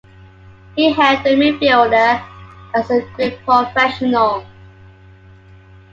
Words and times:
He 0.75 0.91
hailed 0.91 1.23
the 1.23 1.29
midfielder 1.35 2.23
as 2.73 2.89
a 2.89 3.03
great 3.15 3.37
professional. 3.45 4.47